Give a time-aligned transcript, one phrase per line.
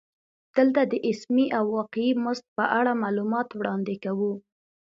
[0.57, 4.33] دلته د اسمي او واقعي مزد په اړه معلومات وړاندې کوو